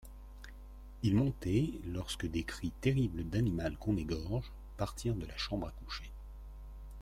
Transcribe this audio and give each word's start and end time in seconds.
Il 1.03 1.13
montait, 1.15 1.73
lorsque 1.85 2.25
des 2.25 2.41
cris 2.41 2.71
terribles 2.81 3.23
d'animal 3.23 3.77
qu'on 3.77 3.95
égorge 3.97 4.51
partirent 4.77 5.13
de 5.13 5.27
la 5.27 5.37
chambre 5.37 5.67
à 5.67 5.71
coucher. 5.85 6.09